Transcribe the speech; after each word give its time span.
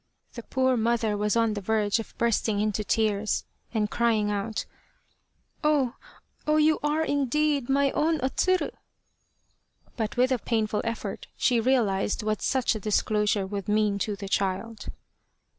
The 0.33 0.41
poor 0.41 0.75
mother 0.77 1.15
was 1.15 1.35
on 1.35 1.53
the 1.53 1.61
verge 1.61 1.99
of 1.99 2.17
bursting 2.17 2.59
into 2.59 2.83
tears 2.83 3.43
and 3.71 3.87
crying 3.87 4.31
out:" 4.31 4.65
Oh, 5.63 5.93
oh! 6.47 6.57
You 6.57 6.79
are 6.81 7.03
indeed 7.05 7.69
my 7.69 7.91
own, 7.91 8.15
O 8.23 8.29
Tsuru!" 8.29 8.71
But 9.97 10.17
with 10.17 10.31
a 10.31 10.39
painful 10.39 10.81
effort 10.83 11.27
she 11.37 11.59
realized 11.59 12.23
what 12.23 12.41
such 12.41 12.73
a 12.73 12.79
disclosure 12.79 13.45
would 13.45 13.69
mean 13.69 13.99
to 13.99 14.15
the 14.15 14.27
child. 14.27 14.87